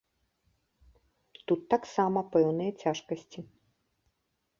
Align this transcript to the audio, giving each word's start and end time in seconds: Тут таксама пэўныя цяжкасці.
Тут 1.51 1.61
таксама 1.73 2.19
пэўныя 2.37 2.71
цяжкасці. 2.85 3.39